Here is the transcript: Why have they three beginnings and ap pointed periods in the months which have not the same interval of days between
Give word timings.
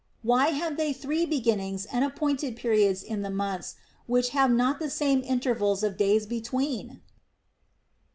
Why 0.23 0.47
have 0.47 0.77
they 0.77 0.93
three 0.93 1.27
beginnings 1.27 1.85
and 1.85 2.03
ap 2.03 2.15
pointed 2.15 2.55
periods 2.55 3.03
in 3.03 3.21
the 3.21 3.29
months 3.29 3.75
which 4.07 4.29
have 4.29 4.49
not 4.49 4.79
the 4.79 4.89
same 4.89 5.21
interval 5.21 5.73
of 5.73 5.95
days 5.95 6.25
between 6.25 7.01